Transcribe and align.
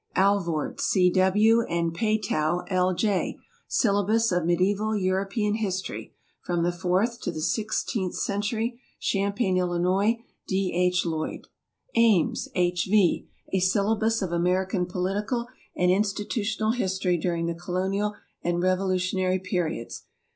ALVORD, 0.15 0.79
C. 0.81 1.11
W., 1.11 1.61
and 1.69 1.93
PAETOW, 1.93 2.63
L. 2.69 2.95
J. 2.95 3.37
"Syllabus 3.67 4.31
of 4.31 4.41
Mediæval 4.41 4.99
European 4.99 5.53
History" 5.53 6.11
(from 6.41 6.63
the 6.63 6.71
fourth 6.71 7.21
to 7.21 7.31
the 7.31 7.39
sixteenth 7.39 8.15
century). 8.15 8.81
Champaign, 8.99 9.57
Ill., 9.57 10.15
D. 10.47 10.73
H. 10.73 11.05
Lloyd. 11.05 11.49
AMES, 11.95 12.47
H. 12.55 12.87
V. 12.89 13.27
"A 13.53 13.59
Syllabus 13.59 14.23
of 14.23 14.31
American 14.31 14.87
Political 14.87 15.45
and 15.77 15.91
Institutional 15.91 16.71
History 16.71 17.15
During 17.19 17.45
the 17.45 17.53
Colonial 17.53 18.15
and 18.41 18.59
Revolutionary 18.59 19.37
Periods." 19.37 20.05